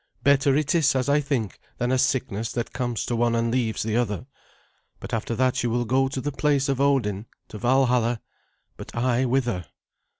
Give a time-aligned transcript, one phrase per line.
[0.23, 3.83] Better it is, as I think, than a sickness that comes to one and leaves
[3.83, 4.25] the other.
[4.99, 8.19] But after that you will go to the place of Odin, to Valhalla;
[8.77, 9.67] but I whither?"